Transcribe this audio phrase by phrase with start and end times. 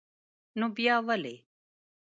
[0.59, 1.35] نو با ولي?